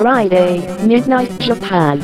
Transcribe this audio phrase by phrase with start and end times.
[0.00, 2.00] Friday, Midnight Japan.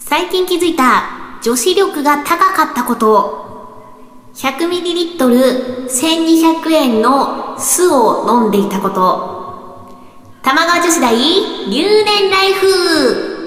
[0.00, 1.04] 最近気づいた
[1.40, 3.49] 女子力が高かったこと。
[4.40, 9.38] 100ml1200 円の酢を飲んでいたこと。
[10.42, 13.44] 玉川女子大留年ライフ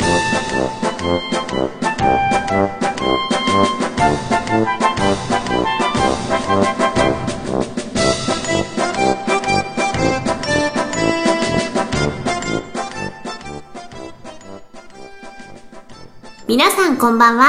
[16.48, 17.48] 皆さんこんばんは。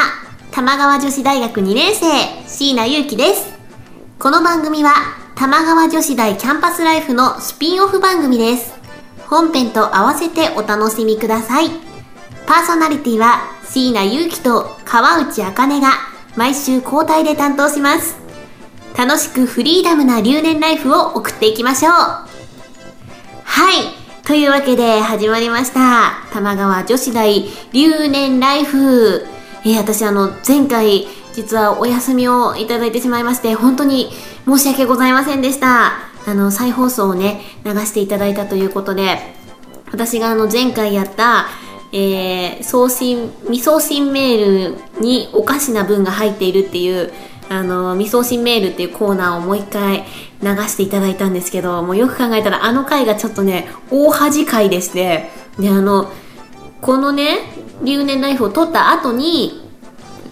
[0.51, 2.07] 玉川女子大学2年生、
[2.57, 3.53] 椎名祐希です。
[4.17, 4.93] この番組は、
[5.35, 8.73] 玉川女子大キャンパスライフのスピンオフ番組です。
[9.27, 11.71] 本編と合わせてお楽しみください。
[12.47, 15.95] パーソナリティは、椎名祐希と川内茜が
[16.37, 18.15] 毎週交代で担当します。
[18.97, 21.93] 楽しくフリーダムな留年ライフを送っていきましょう。
[21.93, 22.29] は
[23.73, 24.25] い。
[24.25, 26.25] というわけで始まりました。
[26.33, 29.27] 玉川女子大留年ライフ。
[29.65, 34.11] えー私あの、前回実はお休みをいただいてしまいまして、本当に
[34.47, 35.93] 申し訳ございませんでした。
[36.27, 39.19] あの、再放送をね、流していただいたということで、
[39.91, 41.47] 私があの、前回やった、
[41.93, 47.13] えー送信、未送信メールにおかしな文が入っているっていう、
[47.49, 50.05] あの、未送信メールっていうコーナーをもう一回
[50.43, 56.11] 流していただいたんですけど、もうよく考えたらあの回がちょっとね、大恥回でして、で、あの、
[56.81, 57.39] このね、
[57.83, 59.64] 留年ライフを撮った後に、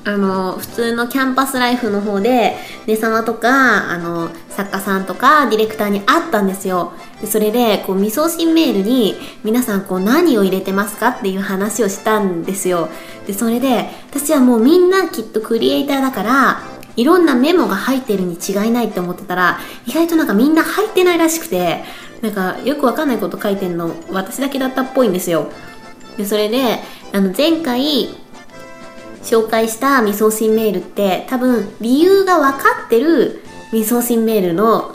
[0.04, 6.92] あの、普通のキャンパスライフの方で、ね様とか、あの、作家さんとか、ディレクターに会ったんですよ。
[7.20, 9.14] でそれで、こう、未送信メールに、
[9.44, 12.88] 皆さん、こう、何を入れてますかっていう話をしたんですよ。
[13.28, 16.62] で、それで、私はもうみんなきっとクリエイターだから、
[16.96, 21.84] いろんなメモが入ってるに違いないって思ってたら、意外となんかみんな入ってないらしくて、
[22.22, 25.46] なんか、よくわかんないこと書いてんの、私だけだったっぽいんですよ。
[26.16, 26.80] で、それで、
[27.12, 28.21] あの、前回、
[29.22, 34.94] 紹介した未送信メールって多分理由が分かってる未送信メールの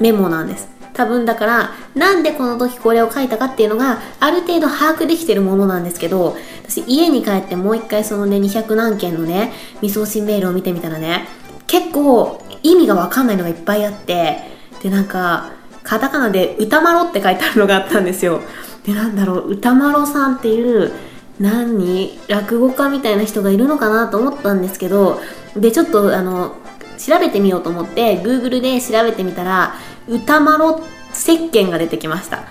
[0.00, 0.68] メモなんです。
[0.94, 6.36] 多分だからなんでこの時これを書いたかっていうのがある程度把握できてるものなんですけど
[6.66, 11.26] 私家に帰ってもう一回そのね200何件のね未送信メールを見てみたらね
[11.66, 14.38] 結構意味が分かんないのがいっぱいあって
[14.82, 18.40] でなんかカタカナで歌まろって書いてあるのがあったんですよ。
[18.84, 20.92] でなんだろう歌まろさんっていう
[21.40, 25.20] 何落語家みたいな人がいるのかなと思ったんですけど
[25.56, 26.56] でちょっとあの
[26.98, 29.74] 調べてみようと思って Google で調べてみたら
[30.08, 30.80] 歌まろ
[31.12, 32.44] 石鹸が出てきました。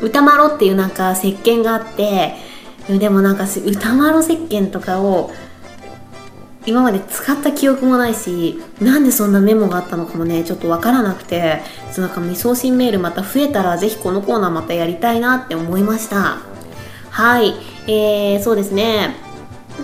[0.00, 2.34] 歌まろっていうなんか石鹸があって
[2.88, 5.30] でもなんか歌まろ石鹸とかを
[6.66, 11.60] 今まで使った記憶もないしなんでそんなメモがあったのかもねちょっとわからなくて
[11.92, 16.38] そうなんか未送信メールまた増えたらぜひこのコーナーまたやりたいなって思いました。
[17.10, 17.54] はい。
[17.86, 19.16] えー、そうですね。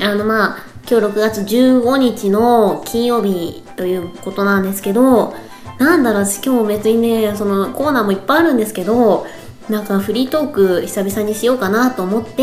[0.01, 5.35] あのまあ今日6月15日の金曜日ということなんですけど
[5.79, 9.27] なんだろう今日別にねそのコーナーもいっぱいあるんですけど
[9.69, 12.43] なんかフリートーク久々にしようかなと思って、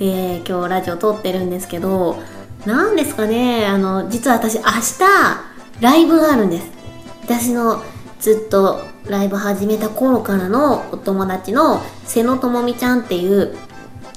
[0.00, 2.16] えー今日ラジオ撮ってるんですけど
[2.66, 5.00] なんですかねあの実は私明日
[5.80, 6.70] ライブがあるんです。
[7.24, 7.82] 私の
[8.18, 13.56] ずっとライブ始めた頃からのお友達の瀬野智美ちゃんっていう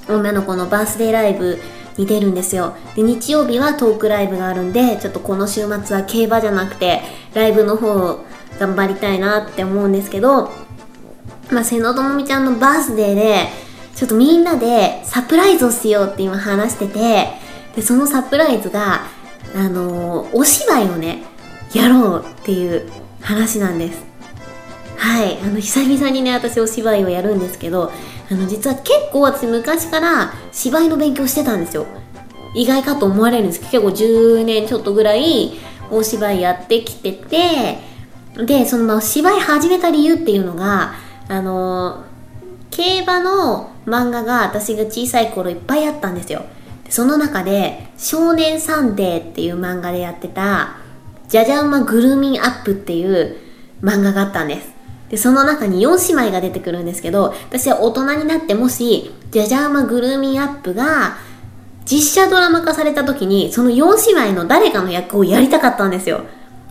[0.08, 1.58] 女の子のバースデーライブ
[1.96, 2.76] に出るんですよ。
[2.94, 7.02] で日曜日はトークライブがあるんでちょっとこの週末は競馬じゃなくて
[7.34, 8.24] ライブの方を
[8.58, 10.50] 頑張りたいなって思うんですけど
[11.50, 13.48] まあ瀬野智美ちゃんのバースデーで
[13.94, 17.28] ちょっとみんなでサプライズをしようって今話してて
[17.76, 19.02] でそのサプライズが
[19.54, 21.22] あのーお芝居をね
[21.72, 22.88] やろうっていう
[23.20, 24.04] 話なんです。
[24.96, 25.38] はい。
[25.42, 27.92] あの久々にね私お芝居をやるんですけど
[28.30, 31.86] あの実は結構私昔から芝居の勉強してたんですよ。
[32.54, 33.60] 意外かと思われるんです。
[33.60, 35.52] けど結構10年ちょっとぐらい
[35.90, 37.78] お芝居やってきてて
[38.36, 40.94] でそのまあ芝居始めた理由っていうのが
[41.28, 42.04] あの
[42.70, 46.44] 競馬の漫画が私が小さい頃いっぱいあったんですよ。
[46.88, 50.76] その中で「少年サンデー」っていう漫画でやってた
[51.28, 53.36] 「じゃじゃ馬グルーミンアップ」っていう
[53.82, 54.73] 漫画があったんです。
[55.14, 61.18] でその中に4姉妹が出てくるんですけど私は大人になってもし「じゃじゃ馬グルーミンアップ」が
[61.84, 66.22] 実写ドラマ化された時にその4姉妹の誰かの役をやりたかったんですよ。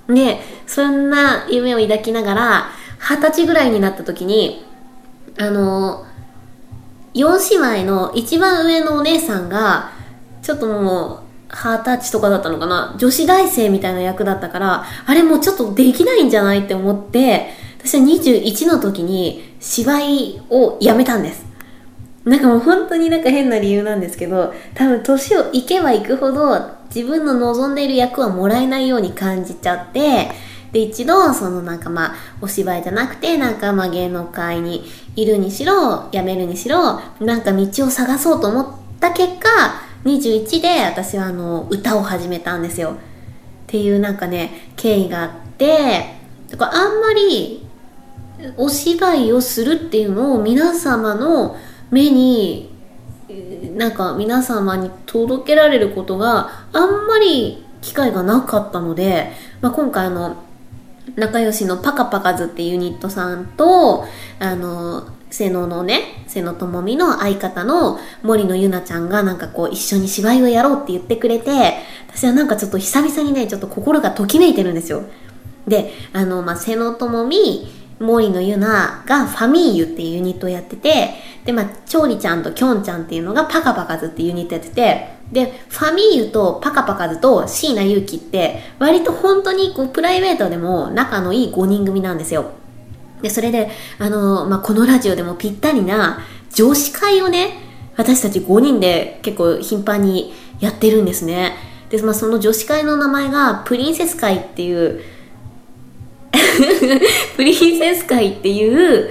[0.10, 2.66] でそんな夢を抱きながら
[3.00, 4.66] 二十歳ぐらいになった時に
[5.40, 6.06] あの
[7.14, 9.92] 4姉妹の一番上のお姉さんが
[10.42, 21.46] ちょっともう二十歳とかだったのかな女子大生みたいな役だったからあれもうちょっとできないんじゃないって思って私は21の時に芝居をやめたんです。
[22.24, 26.58] なんかもう本当になんか変な理由なんですけど多分年をいけばいくほど
[26.94, 30.32] 自分の望んでいる役はもらえないように感じちゃって
[30.72, 34.86] で一度そのなんかまあお芝居じゃなくてなんかまあ芸能界に
[35.18, 38.68] いるにしろ辞めるにしろなんか道を探そうと思っ
[39.02, 39.50] た結果
[40.06, 42.92] 21で私はあの歌を始めたんですよ。
[42.92, 42.96] っ
[43.68, 46.06] ていうなんかね経緯があって
[46.50, 47.63] だからあんまり
[48.58, 51.58] お芝居をするっていうのを皆様の
[51.92, 52.72] 目に
[53.76, 59.32] なんか皆様に届けられることがあんまり機会がなかったので、
[59.62, 60.38] まあ、今回あの
[61.16, 64.06] 仲良しのパカパカズっていうユニットさんと
[64.40, 71.52] あの瀬野のね瀬野智美の相方の森野ゆなちゃんがなんかこう一緒に芝居をやろうって言ってくれて
[72.08, 75.04] 私はなんかちょっと久々にねちょっと心がときめいてるんですよ。
[75.68, 81.10] であの、まあ、瀬野智美森のゆながファミーユっていうユニットをやってて、
[81.46, 92.52] で、まあ、調理ちゃんときょんちゃんっていうのがパカパカズっていうユニットやってて、で、ファミーユとパカパカズと椎名祐希って、割と本当にこうプライベートでも仲のいい5人組なんですよ。
[93.22, 93.70] で、それで、
[94.00, 96.20] あの、まあ、このラジオでもぴったりな
[96.54, 97.58] 女子会をね、
[97.96, 101.56] 私たち5人で結構頻繁にやってるんですね。
[101.90, 105.02] で、まあ、その女子会の名前がプリンセス会っていう
[107.36, 109.10] プリンセス会っていう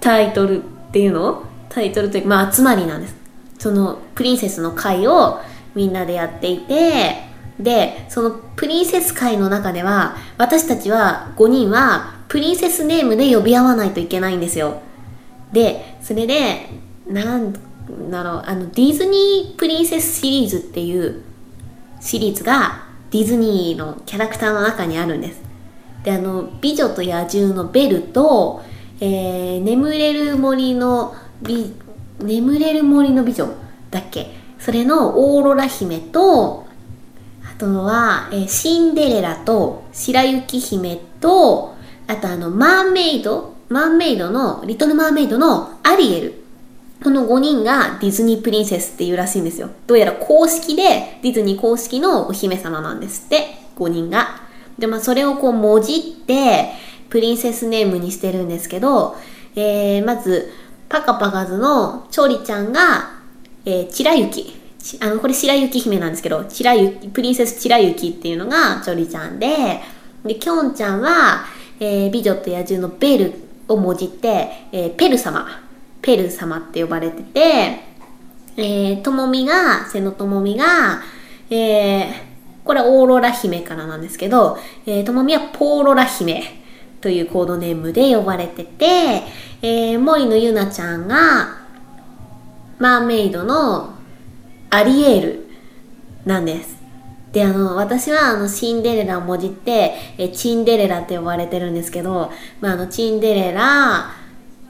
[0.00, 1.44] タイトルっていうの？
[1.68, 3.16] タイトルというか、まあ、集まりなんです。
[3.58, 5.40] そのプリンセスの会を
[5.74, 7.16] みんなでやっていて、
[7.58, 14.82] で、そのプリンセス会の中では、私たちは5人はプリンセスネームで呼び合わないといけないんですよ。
[15.52, 16.68] で、それで、
[17.06, 17.52] なん
[18.10, 21.22] だろう、あの、ディズニープリンセスシリーズっていう
[22.00, 25.51] シリーズがディズニーのキャラクターの中にあるんです。
[26.04, 28.62] であの「美女と野獣」のベルと、
[29.00, 31.72] えー、眠れる森の美
[32.20, 33.48] 眠れる森の美女
[33.90, 34.30] だっけ？
[34.58, 36.66] それのオーロラ姫と
[37.44, 41.74] あとは、えー、シンデレラと白雪姫と
[42.06, 46.42] あとあのマーメイドマーメイドのリトルマーメイドのアリエル。
[47.02, 49.70] この5人がディズニープリンセスっていうらしいんですよ。
[49.88, 53.56] どうやら公式でディズニー公式のお姫様なんですって。
[53.76, 54.41] 5人が。
[54.78, 56.70] で、まあ、それをこう、もじって、
[57.10, 59.16] プリンセスネームにしてるんですけど、
[59.54, 60.50] えー、まず、
[60.88, 63.20] パカパカズのチョリちゃんが、
[63.64, 64.60] えー、チラユキ。
[65.00, 69.80] あの、これ白雪姫なんですけど、チラユキ、プリンセスチラユキっていうのがチョリちゃんで、
[70.24, 71.44] で、キョンちゃんは、
[71.80, 73.34] えー、美女と野獣のベル
[73.68, 75.46] をもじって、えー、ペル様。
[76.00, 77.92] ペル様って呼ばれてて、
[78.56, 81.00] えー、ともみが、瀬野ともみが、
[81.48, 82.31] えー、
[82.64, 86.42] これはオーロラ姫からなんですけど、えー、ともみはポーロラ姫
[87.00, 88.86] というコードネームで呼ばれてて、
[89.62, 91.62] えー、森のゆなちゃんが、
[92.78, 93.94] マーメイドの
[94.70, 95.46] アリエール
[96.24, 96.76] なんです。
[97.32, 102.30] で、あの、私はあの、シンデレラをもじって、えチンデレラって呼ばれてるんですけど、
[102.60, 104.10] まあ、あの、チンデレラ、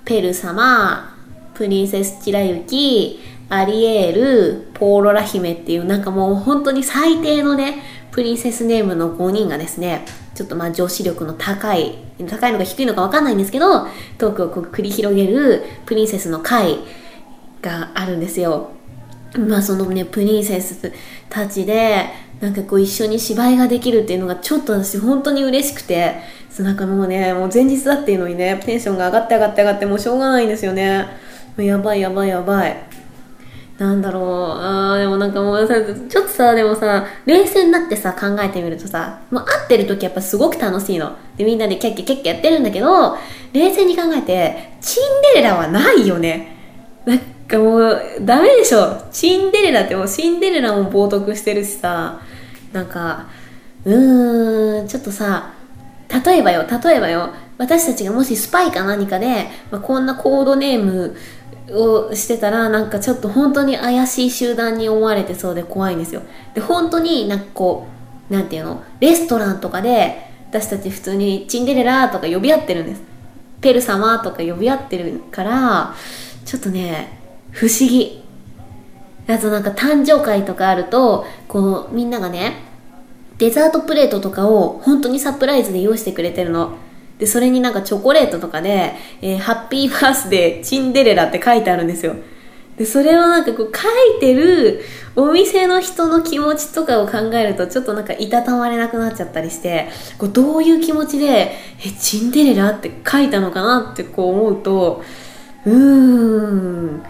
[0.04, 1.16] ペル様、
[1.54, 3.20] プリンセスチラユキ、
[3.54, 16.78] アリエール、ポーロラ姫っていうなんかもう本当に最低のね、プリンセスネームの5人がですね、ちょっとまあ女子力の高い、高いのか低いのかわかんないんですけど、トークを繰り広げるプリンセスの会
[17.60, 18.70] があるんですよ。
[19.38, 20.90] まあそのね、プリンセス
[21.28, 22.06] たちで、
[22.40, 26.14] なんかこう一緒に芝居ができるっていうのがちょっと私本当に嬉しくて、
[26.58, 31.06] なんかもうね、もう前日だっていうのにね、テンションが上がって上がって上がってもうしょうがないんですよね。
[31.58, 32.91] やばいやばいやばい。
[33.78, 35.74] なんだろう、あーでもなんかもうさ、
[36.08, 41.16] ちょっとさ、でもさ、冷静になってさ、考えてみるとさ、もう会ってる時やっぱすごく楽しいの。
[41.36, 43.16] で、みんなでキャッキャキャッキャやってるんだけど、
[43.52, 45.02] 冷静に考えて、チン
[45.34, 46.56] デレラはないよね。
[47.04, 49.02] なんかもう、ダメでしょ。
[49.10, 52.20] チンデレラってもうシンデレラも冒涜してるしさ、
[52.72, 53.26] なんか、
[53.84, 55.54] うーん、ちょっとさ、
[56.24, 61.16] 例えばよ、例えばよ、私たちがもしスパイか何かで、まあ、こんなコードネーム、
[61.74, 66.22] をしてたらなんかちょっと本当に怪しい集団に思われてそうで怖いんですよ。
[66.54, 67.86] で本当になんかこ
[68.30, 68.82] うなんていうの？
[69.00, 73.02] レストランとかで私たち普通にチンデレラとか呼び合ってるんです。
[73.60, 75.94] ペル様とか呼び合ってるから
[76.44, 77.18] ちょっとね
[77.50, 78.22] 不思議。
[79.28, 82.56] あとなんか誕生会とかあるとこうみんながね
[83.38, 86.76] デザートプレートとかを本当にサプライズで用意してくれてるの。
[87.22, 92.16] で、それになんかチョコレートとかで、えーハッピーバースデーチンデレラって書いてあるんですよ。
[92.76, 93.82] で、それをなんかこう書
[94.16, 94.80] いてる
[95.14, 99.88] お店の人の気持ちとかを考えるとちょっとなんかいたたまれなくなっちゃったりして、
[100.18, 101.52] こうどういう気持ちで、
[101.86, 105.04] え、チンデレラって書いたのかなってこう思うと、
[105.64, 107.02] うーん。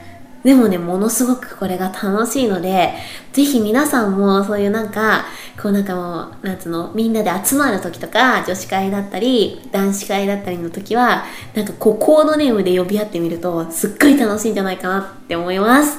[0.45, 2.95] でもね、ものすごくこれが楽しいので、
[3.33, 5.25] ぜひ皆さんもそういうなんか、
[5.61, 15.99] こうなんかもう、なんつうの、みんなで集まる時とか、女子会だったり、男子会だったりの時は、なんかこうコードネームで呼び合ってみると、すっごい楽しいんじゃないかなって思います。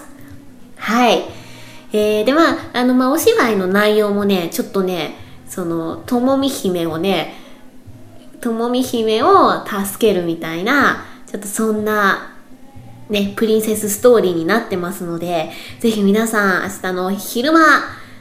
[0.77, 1.23] はい。
[1.93, 5.15] えー、で、まあ、あの、まあ、お芝居の内容もね、ちょっとね、
[5.47, 7.35] その、ともみ姫をね、
[8.41, 12.32] ともみ姫を助けるみたいな、ちょっとそんな、
[13.09, 17.61] ね、プリンセスストーリーになってますので、ぜひ皆さん明日の昼間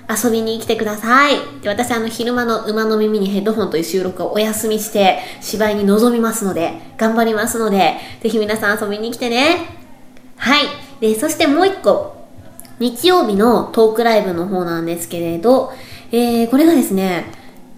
[0.09, 1.37] 遊びに来てください。
[1.63, 9.83] で私あの昼間の馬の耳にヘッドホンという収録をお休みして芝居に臨みますので、頑張りますので、ぜひ皆さん遊びに来てね。
[10.37, 10.65] はい。
[11.01, 12.17] で、そしてもう一個、
[12.79, 15.73] 日曜日のトークライブの方なんですけれど、
[16.11, 17.27] えー、これがですね、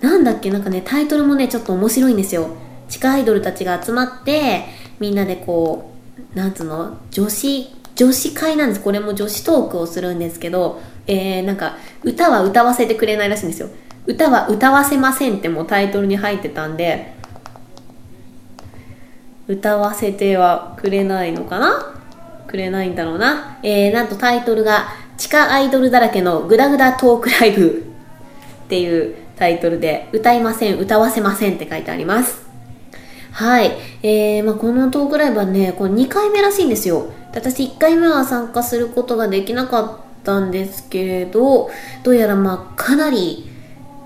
[0.00, 2.48] なんだっけ、なんかね、タイトルもね、ちょっと面白いんですよ。
[2.88, 4.64] 地下アイドルたちが集まって、
[4.98, 5.93] みんなでこう、
[6.34, 8.80] なんつうの、女子、女子会なんです。
[8.80, 13.68] これも女子トークをするんですけど、えー、なんか、歌は歌わせてくれないらしいんですよ。
[14.06, 17.14] 歌は歌わせませんってもうタイトルに入ってたんで、
[19.46, 21.94] 歌わせてはくれないのかな？
[22.46, 23.58] くれないんだろうな。
[23.62, 27.84] えー、なんとタイトルが、地下アイドルだらけのグダグダトークライブ
[28.64, 32.43] っていうタイトルで、歌いません、歌わせませんって書いてあります。
[33.34, 33.72] はい。
[34.04, 37.12] えー、まあこのトークライブはね、これ2回目らしいんですよ。
[37.32, 41.68] 私1回目は参加することができなかったんですけれど、
[42.04, 43.50] どうやらまあかなり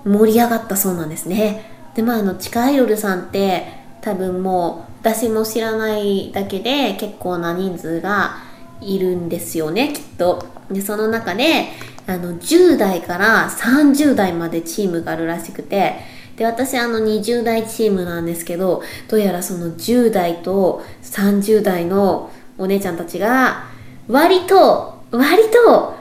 [0.03, 1.63] 盛り上がったそうなんですね。
[1.93, 3.67] で、まああの、地下アイドルさんって
[4.01, 8.37] 多分もう私も知らないだけで結構な人数が
[8.81, 10.43] いるんですよね、きっと。
[10.71, 11.67] で、その中で、
[12.07, 15.99] あの、10代から30代までチームがあるらしくて、
[16.39, 23.65] で、私あの20代チームなんですけど、どうやらその10代と30代のお姉ちゃんたちが、
[24.07, 25.99] 割と、割と、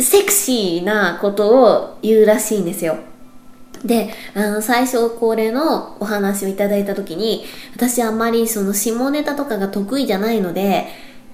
[0.00, 2.96] セクシーなことを言うらしいんですよ。
[3.84, 7.44] で、あの、最初これのお話をいただいたときに、
[7.76, 10.86] 私あんまりその下ネタとかが得意じゃないので、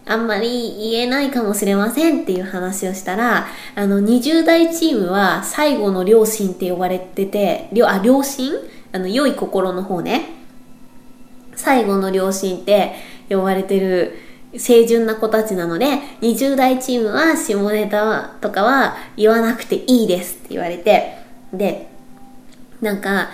[0.08, 8.52] あんまり言えないかもしれませんっていう話をしたら、あの、20代チームは最後の両親って呼ばれてて、両、あ、両親
[8.92, 10.30] あの、良い心の方ね。
[11.54, 12.94] 最後の両親って
[13.28, 14.16] 呼ばれてる
[14.52, 15.86] 清純な子たちなので、
[16.22, 21.18] 20代チームは下ネタとかは言わなくていいですって言われて、
[21.52, 21.88] で、
[22.80, 23.30] なんか、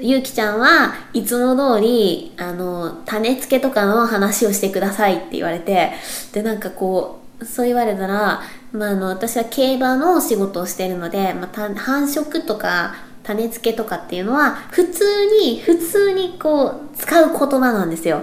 [0.00, 5.92] ゆうきちゃんはいつも通り、あの、種付けとかの話をしてくださいって言われて、
[6.32, 15.04] で、なんかこう、そう言われたら、まあ、あの、私は競馬の仕事をしてるので、まあ、た繁殖とか、種付けとかっていうのは、普通
[15.42, 18.22] に、普通にこう、使う言葉なんですよ。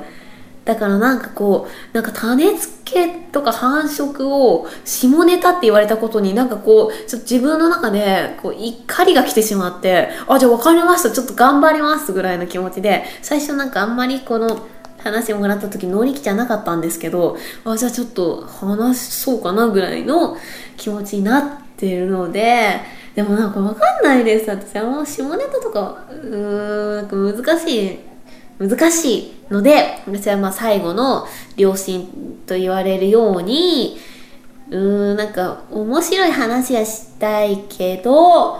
[0.66, 14.68] だからなんかこう、なんか種付けとか繁殖を下ネタって言われたことになんかこう、ちょっと自分の中でこう怒りが来てしまって、あ、じゃあ分かりました、ちょっと頑張りますぐらいの気持ちで、最初なんかあんまりこの
[15.04, 20.36] 話をもらった時乗り気じゃなかったんですけど、あ、じゃあちょっと話そうかなぐらいの
[20.78, 21.44] 気持ちになっ
[21.78, 22.82] てるので、
[23.14, 24.50] でもなんかわかんないです。
[24.50, 28.00] 私あんま下ネタとか、うーん、なんか難しい。
[28.60, 32.08] 難しいので、私はまあ最後の両親
[32.46, 33.98] と言われるように、
[34.70, 38.58] うーん、なんか面白い話はしたいけど、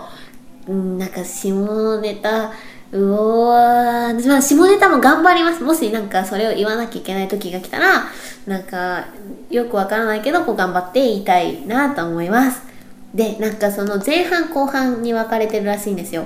[0.68, 2.52] うん、なんか下ネタ、
[2.92, 5.62] うおー、まあ下ネタも頑張ります。
[5.62, 8.04] もしなんかそれを言わなきゃいけない時が来たら、
[8.46, 9.06] なんか
[9.50, 12.62] よくわからないけど、こう頑張って言いたいなと思います。
[13.14, 16.24] で、なんかその前半後半に分かれてるらしいんですよ。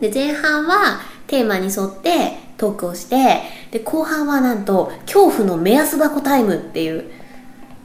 [0.00, 3.42] で、前半はテーマに沿ってトークをして、
[3.72, 7.10] で、後半はなんと恐怖の目安箱タイムっていう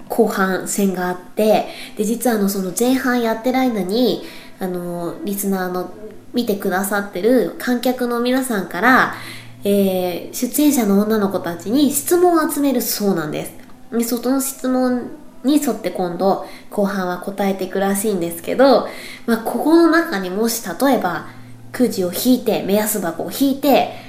[0.08, 1.66] 後半戦があって、
[1.98, 4.22] で、実はあのその前半やってる間に、
[4.60, 5.92] あの、リスナーの
[6.34, 9.16] 見てくださってる観客の皆さんから、
[9.64, 13.54] えー、出演者の女の子たちに質問を集めるそうなんです。
[13.92, 15.10] で、その質問
[15.44, 18.88] に沿って今度後半は答えていくらしいんですけど、
[19.26, 21.28] まあ、ここの中にもし例えば
[21.72, 24.07] くじを引いて目安箱を引いて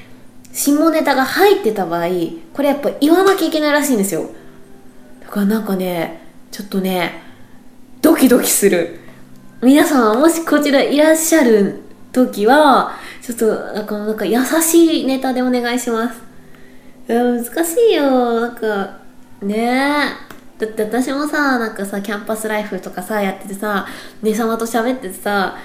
[0.52, 2.08] 下ネタが入ってた場合
[2.52, 4.28] これやっぱ言わなきゃいけないらしいんですよ。
[5.20, 7.22] だからなんかねちょっとね
[8.02, 8.98] ドキドキする。
[9.62, 16.20] 皆さんもしこちらいらっしゃる時はちょっとなんかなんか優しいネタでお願いします。
[17.08, 18.40] いや難しいよ。
[18.40, 18.98] なんか
[19.42, 20.24] ね。
[20.24, 20.28] え
[20.58, 23.86] だって私もさなんかさキャンパスライフとかさやっててさ
[24.22, 25.56] 姉様と喋っててさ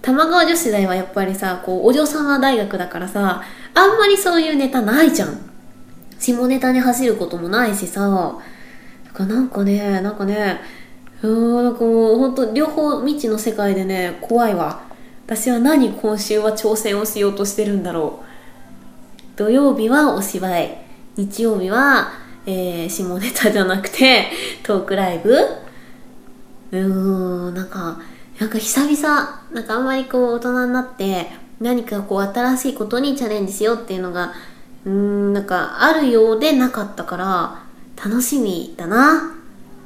[0.00, 3.42] 玉川女子大はやっぱりさこうお嬢様大学だからさ
[3.80, 5.38] あんまりそういうネタないじゃん。
[6.18, 8.38] 下ネタに走ることもないしさ。
[9.18, 10.60] なんかねなんかね
[11.22, 14.82] うーんなんかもうほんと両方未知の世界でね怖いわ。
[15.26, 19.38] 私は何今週は挑戦をしようとしてるんだろう。
[19.38, 20.76] 土曜日はお芝居。
[21.16, 22.12] 日曜日は、
[22.46, 24.30] えー下ネタじゃなくて
[24.62, 25.34] トークライブ。
[26.72, 27.98] うーんなんか
[28.38, 31.26] なんか久々なんかあんまりこう大人になって
[31.60, 34.32] 何かこう新しいことにチャレンジしようっていうのが
[34.84, 37.62] うーんなんかあるようでなかったから
[38.02, 39.36] 楽しみだな。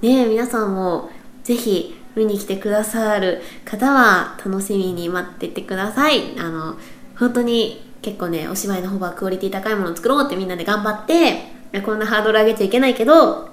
[0.01, 1.11] ね皆さんも
[1.43, 6.39] ぜひ見に来てくださる方は楽しみに待っててください。
[6.39, 6.77] あの
[7.19, 13.49] 本当に結構ねお芝居の方がクオリティ高いものを作ろうってみんなで頑張ってこんなハードル上げちゃいけないけど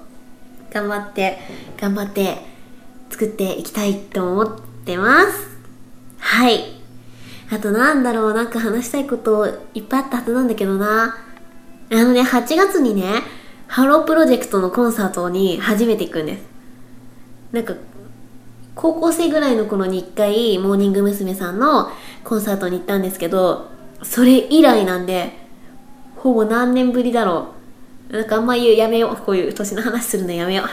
[0.70, 1.38] 頑張って
[1.76, 2.36] 頑張って
[3.10, 5.48] 作っていきたいと思ってます。
[6.18, 6.81] はい。
[7.52, 11.18] あとなんだろうなんか話したいこといっぱいあったはずなんだけどな。
[11.90, 13.22] あのね8月にね
[13.66, 16.42] ハロープロジェクトのコンサートに初めて行くんです。
[17.52, 17.74] なんか
[18.74, 21.34] 高校生ぐらいの頃に一回モーニング娘。
[21.34, 21.90] さんの
[22.24, 23.68] コンサートに行ったんですけど
[24.02, 25.36] それ以来なんで
[26.16, 27.48] ほぼ何年ぶりだろ
[28.10, 28.16] う。
[28.16, 29.16] なんかあんま言うやめよう。
[29.16, 30.66] こういう年の話するのやめよう。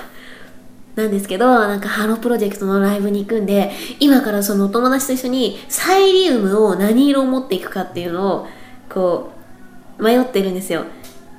[0.99, 8.47] なんですけどなんかハロプロジェクトのライブに行くんで今からそのお友達と一緒にサイリウムを何色を持っていくかっていうのを
[8.89, 9.31] こ
[9.97, 10.83] う迷ってるんですよ。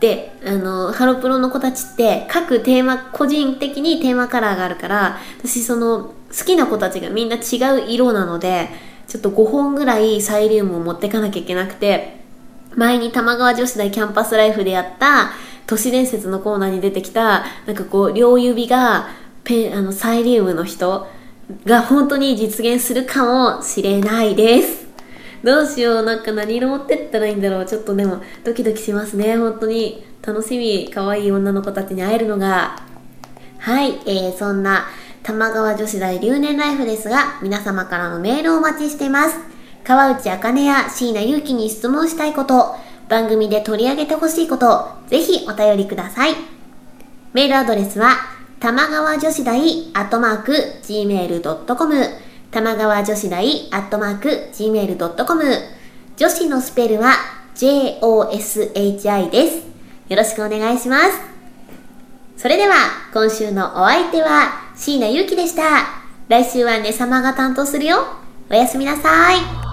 [0.00, 8.70] であのハロプロの子たちって各テーマ個人的にテーマカラーがあるから私その好きな子たちがみんな違う色なので
[9.08, 12.16] ちょっと5本ぐらいサイリウムを持ってかなきゃいけなくて
[12.76, 15.32] 前に玉川女子大キャンパスライフでやった
[15.66, 19.08] 都市伝説のコーナーに出てきたなんかこう両指が
[19.50, 21.08] ペあのサイリウムの人
[21.64, 24.86] が本当に実現するかもしれないです。
[25.42, 27.66] どうしようなんか何色持ってったらいいんだろう。
[27.66, 29.36] ちょっとでもドキドキしますね。
[29.36, 32.80] 本当に楽しみ可愛い女の子たちに会えるのが。
[33.58, 34.84] はい、えー、そんな
[35.24, 39.36] 玉川女子大留年ライフですが皆様からのメールをお待ちしています。
[39.82, 42.76] 川内茜や椎名祐希に質問したいこと
[43.08, 46.34] 番組で取り上げてほしいことぜひお便りください。
[47.32, 49.58] メールアドレスは玉川女子大
[49.94, 51.94] アットマーク gmail.com
[52.50, 55.44] 玉川女子大アットマーク gmail.com
[56.18, 57.14] 女子のスペルは
[57.54, 59.62] joshi です。
[60.10, 61.12] よろしくお願いします。
[62.36, 62.74] それでは
[63.14, 65.62] 今週のお相手は椎名ゆうきでした。
[66.28, 67.96] 来週はね様が担当するよ。
[68.50, 69.69] おやすみなさい。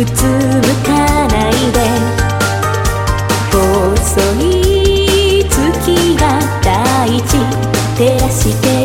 [0.00, 1.78] うつむかないで。
[3.52, 7.36] 細い月が大地
[7.98, 8.79] 照らして